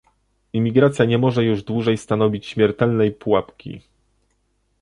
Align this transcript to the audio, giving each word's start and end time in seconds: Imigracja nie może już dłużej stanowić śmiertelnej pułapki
Imigracja 0.53 1.05
nie 1.05 1.17
może 1.17 1.43
już 1.43 1.63
dłużej 1.63 1.97
stanowić 1.97 2.45
śmiertelnej 2.45 3.11
pułapki 3.11 3.81